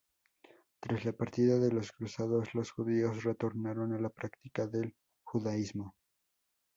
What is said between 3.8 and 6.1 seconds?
a la práctica del judaísmo.